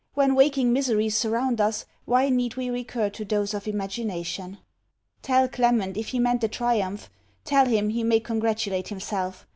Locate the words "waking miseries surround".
0.33-1.61